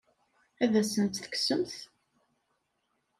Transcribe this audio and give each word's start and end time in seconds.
Ad 0.63 0.73
asen-tt-tekksemt? 0.81 1.75